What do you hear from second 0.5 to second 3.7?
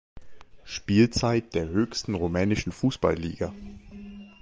Spielzeit der höchsten rumänischen Fußballliga.